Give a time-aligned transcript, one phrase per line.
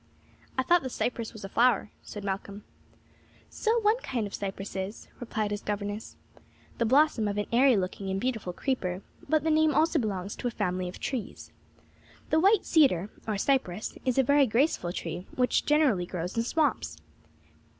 [0.57, 2.63] "I thought the cypress was a flower," said Malcolm.
[3.51, 6.15] "So one kind of cypress is," replied his governess
[6.79, 10.47] "the blossom of an airy looking and beautiful creeper; but the name also belongs to
[10.47, 11.51] a family of trees.
[12.31, 16.97] The white cedar, or cypress, is a very graceful tree which generally grows in swamps.